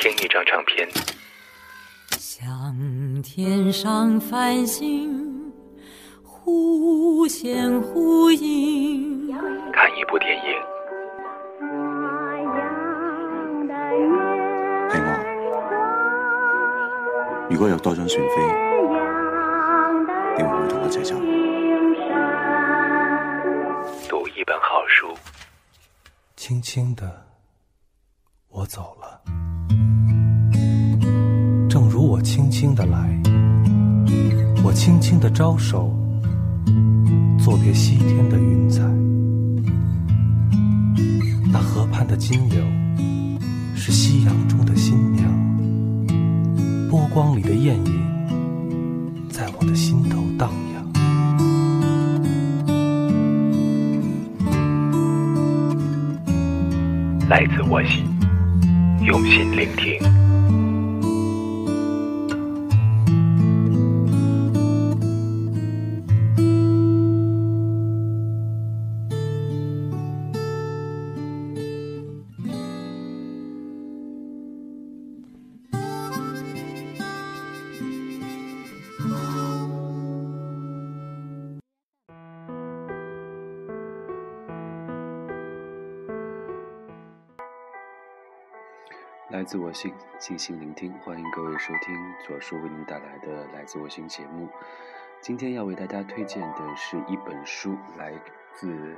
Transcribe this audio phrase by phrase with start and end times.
[0.00, 0.88] 听一张唱片，
[2.18, 5.52] 像天上繁星
[6.24, 9.30] 忽现忽隐，
[9.70, 10.54] 看一部电影，
[14.88, 15.08] 係我。
[17.50, 18.36] 如果有多張船飛，
[20.38, 21.14] 你會唔會同我一齊走？
[24.08, 25.14] 讀一本好书，
[26.36, 27.26] 轻轻的，
[28.48, 29.20] 我走了，
[32.10, 33.16] 我轻轻的来，
[34.64, 35.96] 我轻轻的招手，
[37.38, 38.82] 作别西天的云彩。
[41.52, 42.64] 那河畔的金柳，
[43.76, 45.30] 是夕阳中的新娘，
[46.90, 47.92] 波光里的艳影，
[49.30, 50.84] 在我的心头荡漾。
[57.28, 58.04] 来自我心，
[59.06, 60.19] 用心聆听。
[89.30, 91.94] 来自我心，静心聆听，欢迎各位收听
[92.26, 94.48] 左叔为您带来的《来自我心》节目。
[95.20, 98.12] 今天要为大家推荐的是一本书，来
[98.54, 98.96] 自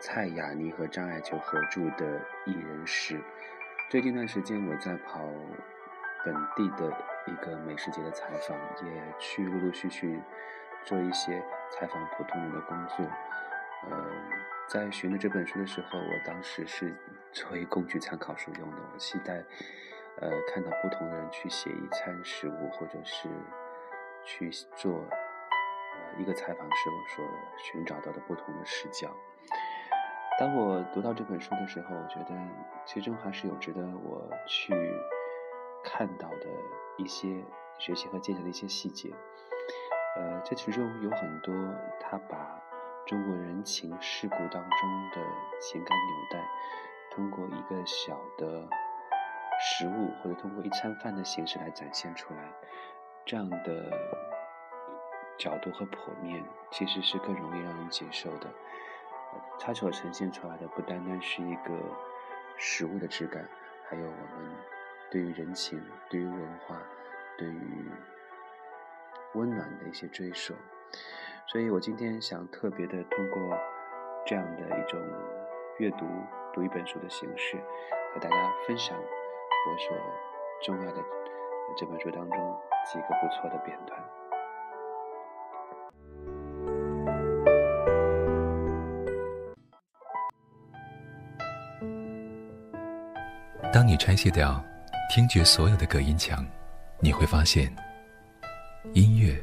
[0.00, 3.16] 蔡雅妮和张爱球合著的《一人食》。
[3.88, 5.20] 最近一段时间，我在跑
[6.26, 6.94] 本地的
[7.26, 10.20] 一个美食节的采访，也去陆陆续续
[10.84, 12.96] 做一些采访普通人的工作。
[13.88, 14.06] 呃，
[14.68, 16.94] 在寻的这本书的时候，我当时是
[17.32, 18.76] 作为工具参考书用的。
[18.92, 19.42] 我期待，
[20.20, 23.30] 呃，看到不同的人去写一餐食物，或者是
[24.26, 27.24] 去做呃一个采访时候所
[27.56, 29.10] 寻找到的不同的视角。
[30.38, 32.38] 当我读到这本书的时候，我觉得
[32.84, 34.74] 其中还是有值得我去
[35.82, 36.46] 看到的
[36.98, 37.42] 一些
[37.78, 39.14] 学习和借鉴的一些细节。
[40.18, 41.54] 呃，这其中有很多
[41.98, 42.62] 他把
[43.08, 45.26] 中国人情世故当中的
[45.58, 46.46] 情感纽带，
[47.10, 48.68] 通过一个小的
[49.58, 52.52] 食物或者通过一餐饭的形式来展现出来，
[53.24, 53.90] 这样的
[55.38, 58.50] 角度和剖面其实是更容易让人接受的。
[59.58, 61.72] 它所呈现出来的不单单是一个
[62.58, 63.48] 食物的质感，
[63.88, 64.54] 还有我们
[65.10, 66.78] 对于人情、对于文化、
[67.38, 67.90] 对于
[69.32, 70.54] 温暖的一些追索。
[71.50, 73.40] 所以我今天想特别的通过
[74.26, 75.00] 这样的一种
[75.78, 76.06] 阅读、
[76.52, 77.56] 读一本书的形式，
[78.12, 78.36] 和大家
[78.66, 79.96] 分享我所
[80.62, 81.02] 钟爱的
[81.74, 82.56] 这本书当中
[82.92, 83.98] 几个不错的片段。
[93.72, 94.62] 当你拆卸掉
[95.08, 96.44] 听觉所有的隔音墙，
[97.00, 97.74] 你会发现，
[98.92, 99.34] 音乐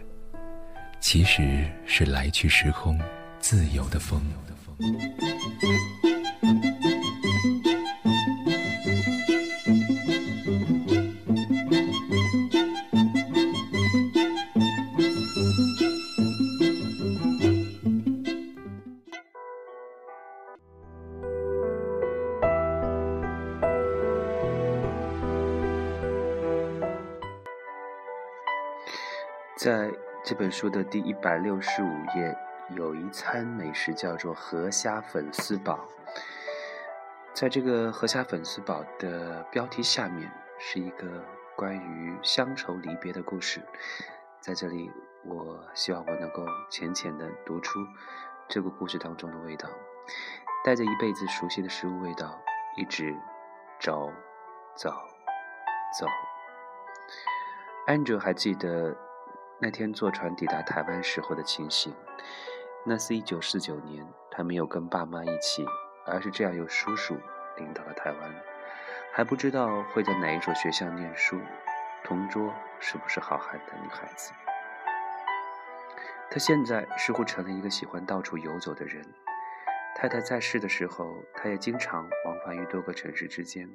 [1.16, 3.00] 其实是来去时空
[3.40, 4.22] 自由的风。
[30.35, 32.38] 这本书的第一百六十五页，
[32.72, 35.79] 有一餐美食叫做河虾粉丝煲。
[37.34, 40.29] 在这个河虾粉丝煲的标题下面，
[40.59, 41.24] 是一个
[41.56, 43.62] 关于乡愁离别的故事。
[44.41, 44.91] 在这里，
[45.24, 47.79] 我希望我能够浅浅的读出
[48.50, 49.69] 这个故事当中的味道，
[50.66, 52.38] 带着一辈子熟悉的食物味道，
[52.75, 53.16] 一直
[53.79, 54.12] 走，
[54.75, 54.91] 走，
[55.98, 56.07] 走。
[57.88, 58.98] Andrew 还记得。
[59.57, 61.96] 那天坐船抵达台湾时候的情形，
[62.86, 65.66] 那是一九四九年，他没有跟爸妈一起，
[66.06, 67.16] 而是这样由叔叔
[67.56, 68.36] 领到了台湾，
[69.13, 71.40] 还不知道会在哪一所学校念书，
[72.04, 74.34] 同桌是不是好汉的女孩子。
[76.30, 79.06] 他现在似乎成了一个喜欢到处游走的人。
[79.96, 83.69] 太太在世的时候，他也经常往返于多个城市之间，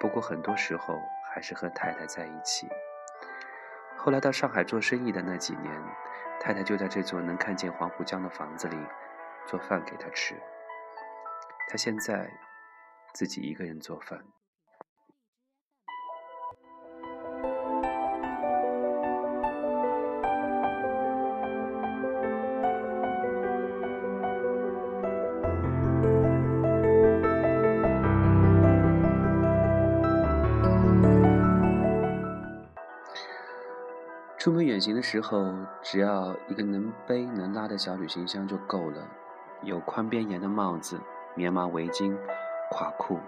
[0.00, 0.98] 不过很多时候
[1.30, 2.66] 还是和太太在一起。
[4.06, 5.82] 后来到上海做生意的那几年，
[6.38, 8.76] 太太就在这座能看见黄浦江的房子里
[9.44, 10.40] 做饭给他吃。
[11.66, 12.30] 他现在
[13.12, 14.22] 自己一个人做饭。
[34.46, 35.52] 出门远行的时候，
[35.82, 39.02] 只要一个能背能拉的小旅行箱就够了。
[39.62, 41.00] 有宽边沿的帽子、
[41.34, 42.16] 棉麻围巾、
[42.70, 43.18] 垮裤，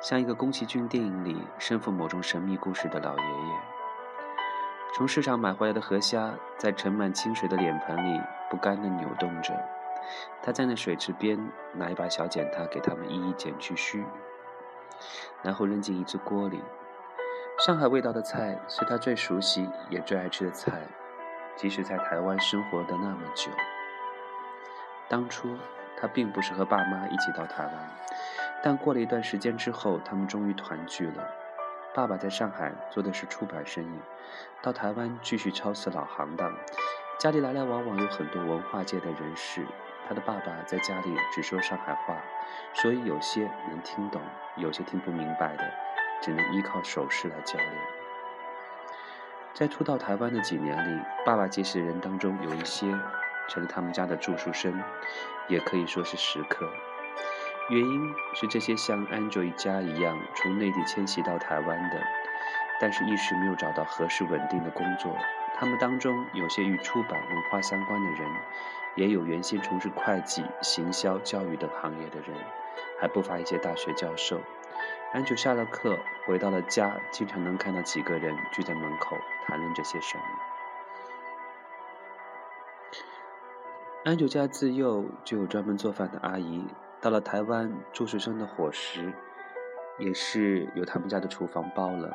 [0.00, 3.54] 像一个宫崎骏电影里身负某种神秘故事的老爷爷。
[4.94, 8.18] 从市场买回来的河虾，在盛满清水的脸盆里
[8.48, 9.52] 不甘地扭动着。
[10.42, 11.38] 他站在水池边，
[11.74, 14.02] 拿一把小剪刀给它们一一剪去须，
[15.42, 16.62] 然后扔进一只锅里。
[17.58, 20.82] 上海味道的菜是他最熟悉也最爱吃的菜，
[21.56, 23.50] 即使在台湾生活的那么久。
[25.08, 25.56] 当初
[25.98, 27.72] 他并不是和爸妈一起到台湾，
[28.62, 31.26] 但过了一段时间之后，他们终于团聚了。
[31.94, 33.98] 爸爸在上海做的是出版生意，
[34.60, 36.52] 到台湾继续操持老行当，
[37.18, 39.64] 家里来来往往有很多文化界的人士。
[40.06, 42.16] 他的爸爸在家里只说上海话，
[42.74, 44.20] 所以有些能听懂，
[44.56, 45.64] 有些听不明白的，
[46.20, 47.68] 只能依靠手势来交流。
[49.54, 52.86] 在初到台湾的几年里，爸爸结识的人当中有一些
[53.48, 54.82] 成了他们家的住宿生，
[55.48, 56.68] 也可以说是食客。
[57.70, 62.02] 原因是这些像 Angel 一家一样从内地迁徙到台湾的，
[62.80, 65.16] 但是一时没有找到合适稳定的工作。
[65.58, 68.30] 他们当中有些与出版文化相关的人。
[68.96, 72.34] 也有原先从事会计、行销、教育等行业的人，
[72.98, 74.40] 还不乏一些大学教授。
[75.16, 79.16] 安久下了课回到了家，经常能看到几个人聚在门口
[79.46, 80.24] 谈论这些什么。
[84.04, 86.66] 安久家自幼就有专门做饭的阿姨，
[87.00, 89.14] 到了台湾，住宿生的伙食
[89.98, 92.12] 也是由他们家的厨房包了。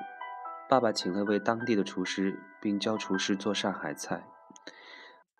[0.69, 4.27] 爸爸请了位当地的厨师，并教厨师做上海菜。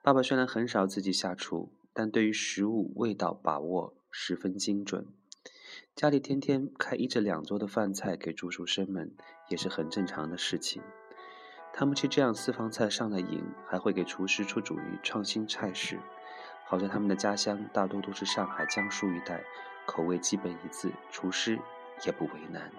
[0.02, 5.06] 爸爸虽然很少自己下厨，但对于食物味道把握十分精准。
[5.94, 9.12] 家里天天开一至两桌的饭菜给住宿生们，
[9.50, 10.82] 也是很正常的事情。
[11.74, 16.00] 他们吃这样私房菜上了瘾，还会给厨师出主意创新菜式。
[16.66, 19.44] 好在他们的家乡大多都是上海、江苏一带，
[19.86, 21.60] 口味基本一致，厨师
[22.06, 22.72] 也不为难。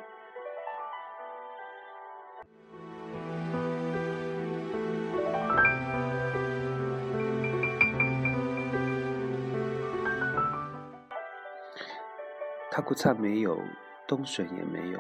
[12.75, 13.61] 塔库菜没有，
[14.09, 14.99] 冬笋也没有。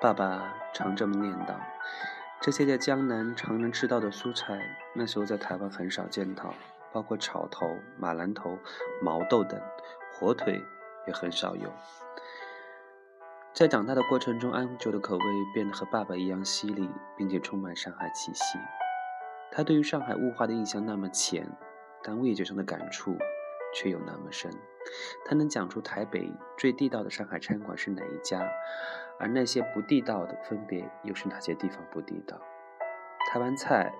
[0.00, 1.54] 爸爸常这么念叨。
[2.40, 4.58] 这些在江南常能吃到的蔬菜，
[4.96, 6.52] 那时候在台湾很少见到，
[6.92, 7.68] 包括草头、
[8.00, 8.58] 马兰头、
[9.00, 9.60] 毛豆等。
[10.12, 10.60] 火腿
[11.06, 11.72] 也很少有。
[13.52, 15.24] 在长大的过程中，安久的口味
[15.54, 18.58] 变得和爸爸一样犀利，并且充满上海气息。
[19.52, 21.48] 他对于上海物化的印象那么浅，
[22.02, 23.16] 但味觉上的感触。
[23.74, 24.50] 却又那么深，
[25.24, 28.48] 他能讲出台北最地道的上海餐馆是哪一家，
[29.18, 32.40] 而那些不地道的分别又是哪些地方不地道？
[33.28, 33.92] 台湾菜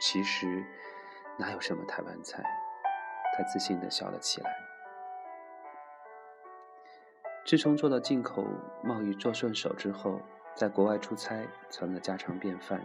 [0.00, 0.64] 其实
[1.38, 2.42] 哪有什么台湾菜？
[3.36, 4.50] 他自信地笑了起来。
[7.46, 8.44] 自从做到进口
[8.82, 10.20] 贸易做顺手之后，
[10.54, 12.82] 在国外出差成了家常便饭。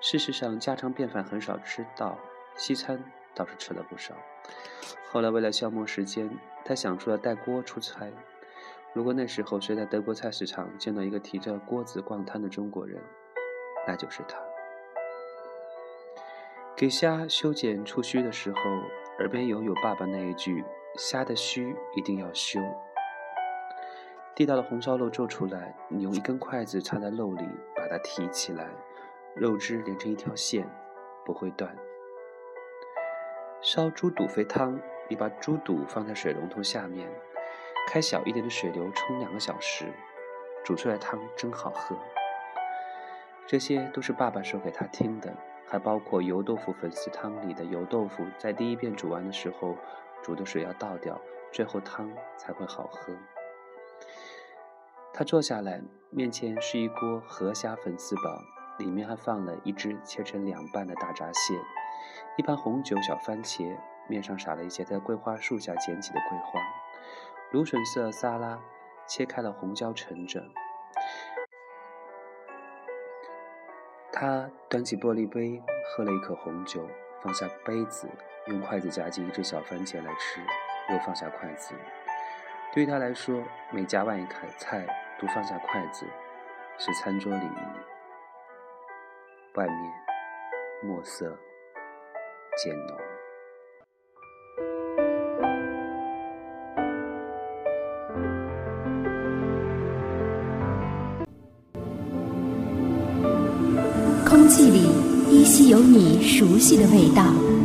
[0.00, 2.18] 事实上，家常便饭很少吃到，
[2.56, 3.02] 西餐
[3.34, 4.14] 倒是吃了不少。
[5.10, 6.30] 后来为了消磨时间，
[6.64, 8.10] 他想出了带锅出差。
[8.92, 13.00] 如果那时候谁在德国菜市场见到一个提着锅子逛摊的中国人，
[13.86, 14.38] 那就是他。
[16.76, 18.58] 给虾修剪触须的时候，
[19.18, 20.64] 耳边犹有爸爸那一句
[20.96, 22.58] ：“虾的须一定要修。”
[24.34, 27.44] 地道的红烧肉做出来，你用一根筷子插在肉里，
[27.76, 28.70] 把它提起来，
[29.34, 30.66] 肉汁连成一条线，
[31.24, 31.76] 不会断。
[33.62, 34.80] 烧猪肚肥汤。
[35.08, 37.10] 你把猪肚放在水龙头下面，
[37.88, 39.92] 开小一点的水流冲两个小时，
[40.64, 41.98] 煮出来汤真好喝。
[43.44, 45.34] 这些都是爸爸说给他听的，
[45.66, 49.76] 还包括油豆腐粉丝汤里的油豆腐，在第一遍煮完的时候，
[50.22, 53.12] 煮的水要倒掉，最后汤才会好喝。
[55.12, 58.22] 他坐下来，面前是一锅河虾粉丝煲，
[58.78, 61.54] 里面还放了一只切成两半的大闸蟹，
[62.36, 63.76] 一盘红酒小番茄。
[64.08, 66.60] 面上撒了一些在桂花树下捡起的桂花，
[67.52, 68.58] 芦笋色沙拉，
[69.06, 70.42] 切开了红椒盛着。
[74.12, 76.84] 他端起玻璃杯，喝了一口红酒，
[77.22, 78.08] 放下杯子，
[78.48, 80.40] 用筷子夹起一只小番茄来吃，
[80.92, 81.72] 又放下筷子。
[82.74, 84.84] 对于他来说，每夹完一口菜
[85.20, 86.04] 都放下筷子，
[86.78, 87.80] 是餐桌礼仪。
[89.54, 89.92] 外面，
[90.82, 91.38] 墨色
[92.62, 92.94] 渐浓。
[104.26, 104.90] 空气里
[105.30, 107.59] 依稀有你熟悉的味道。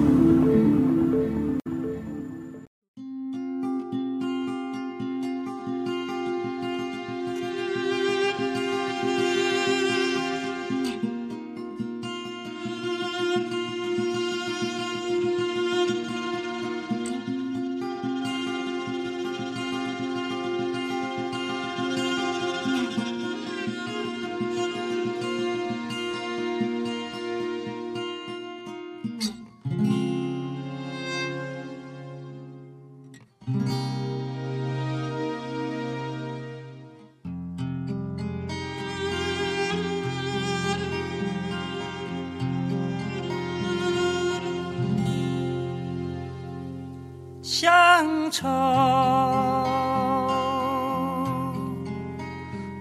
[47.47, 48.47] 乡愁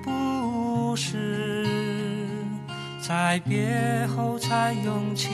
[0.02, 1.66] 不是
[2.99, 5.28] 在别后才涌起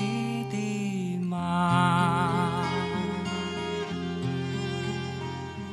[0.50, 2.64] 的吗？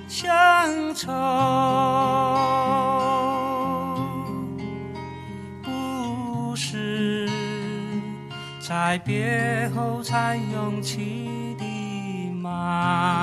[0.07, 1.11] 乡愁
[5.63, 7.27] 不是
[8.59, 13.16] 在别后才涌起的吗？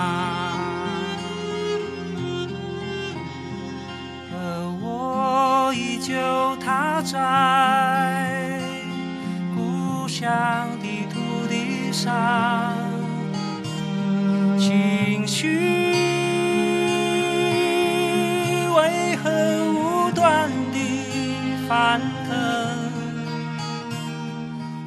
[7.05, 8.59] 在
[9.55, 10.27] 故乡
[10.81, 12.73] 的土地上，
[14.59, 15.47] 情绪
[18.75, 19.31] 为何
[19.75, 20.79] 无端地
[21.69, 22.35] 翻腾？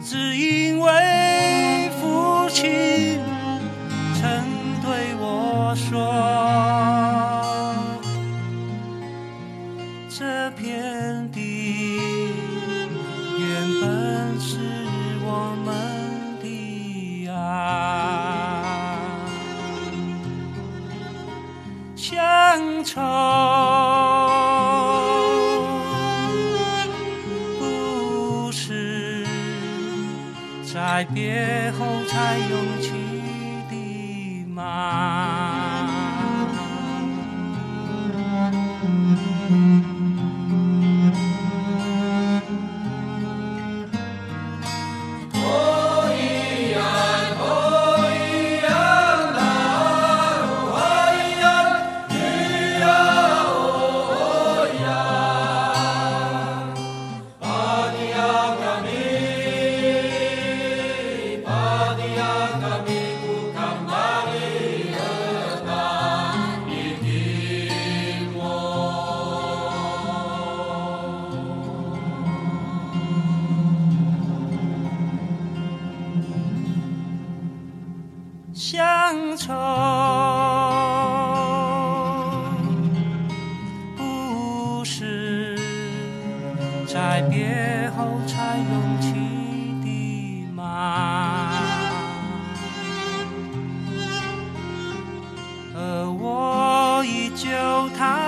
[0.04, 3.20] 只因为父亲
[4.20, 4.44] 曾
[4.82, 6.47] 对我说，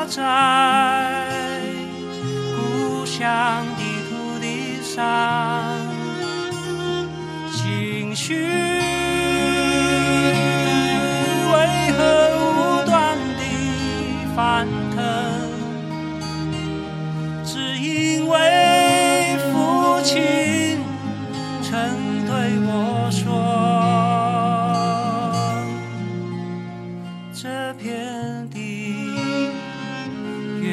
[0.09, 1.61] 在
[2.57, 5.05] 故乡的土地上，
[7.53, 8.33] 情绪。
[11.51, 11.55] 为
[11.95, 11.97] 何
[12.41, 13.41] 无端地
[14.35, 14.97] 翻腾？
[17.45, 18.33] 只因为
[19.51, 20.81] 父亲
[21.61, 21.71] 曾
[22.25, 22.31] 对
[22.65, 22.67] 我
[23.11, 23.27] 说，
[27.31, 27.37] 这
[27.75, 28.57] 片地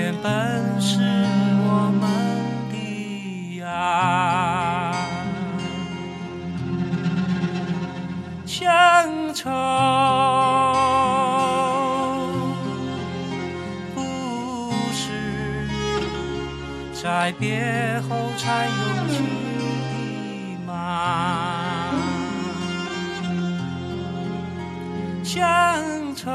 [0.07, 2.09] 原本是我们
[2.71, 4.95] 的啊。
[8.47, 9.51] 乡愁
[13.97, 15.69] 不是
[16.93, 19.15] 在别后才涌起
[20.55, 21.91] 的吗？
[25.25, 25.35] 乡
[26.15, 26.31] 愁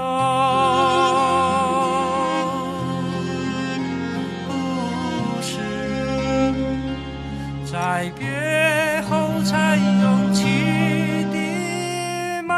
[8.02, 10.44] 在别后才涌起
[11.32, 12.56] 的吗？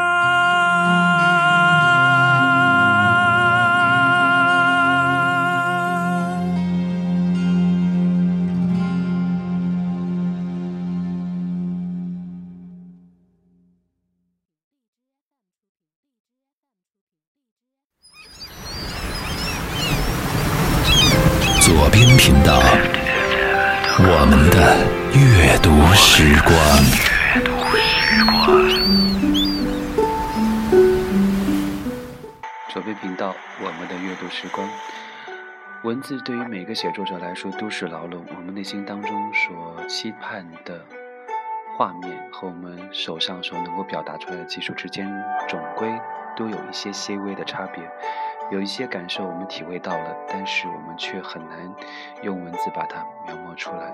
[21.60, 22.62] 左边频道，
[23.96, 24.58] 我们的
[25.14, 26.52] 阅读时光。
[27.78, 28.58] 时光。
[32.70, 34.68] 左边频道，我们的阅读时光。
[35.84, 40.84] 文字对于每个写作者来说都是牢笼，我们内心当中所期盼的
[41.78, 45.08] 画面和我们手上所能够表达出来的技术之间，
[45.48, 45.88] 总归
[46.36, 47.88] 都有一些细微的差别。
[48.50, 51.74] 有一些感受我们体会到了，但是我们却很难
[52.22, 53.92] 用文字把它描摹出来。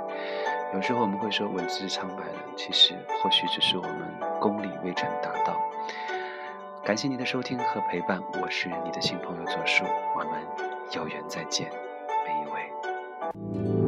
[0.74, 5.56] 有时候我们会说文字苍白了，其实或许只是我们功力未曾达到。
[6.84, 9.84] 感谢您的收听和陪伴，我是你的新朋友左树，
[10.16, 10.40] 我们
[10.92, 11.70] 有缘再见。
[12.26, 13.79] 每一位